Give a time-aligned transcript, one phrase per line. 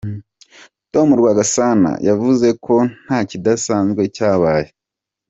[0.93, 4.69] Tom Rwagasana, yavuze ko nta kidasanzwe cyabaye.